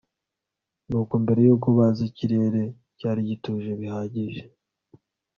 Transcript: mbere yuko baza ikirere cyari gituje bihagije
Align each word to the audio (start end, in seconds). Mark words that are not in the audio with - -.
mbere 1.23 1.39
yuko 1.47 1.67
baza 1.77 2.01
ikirere 2.09 2.61
cyari 2.97 3.21
gituje 3.29 3.71
bihagije 3.79 4.41